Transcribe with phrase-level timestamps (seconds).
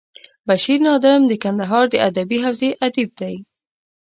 [0.47, 3.35] بشیر نادم د کندهار د ادبي حوزې ادیب دی.